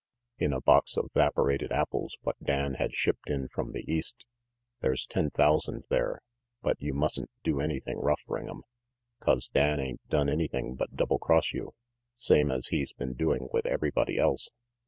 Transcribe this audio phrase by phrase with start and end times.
[0.39, 4.25] "In a box of 'vaporated apples what Dan had shipped in from the East.
[4.79, 6.21] There's ten thousand there,
[6.63, 8.61] but you mustn't do anything rough, Ring'em,
[9.19, 11.75] 'cause Dan ain't done anything but double cross you,
[12.15, 14.49] same as he's been doing with everybody else.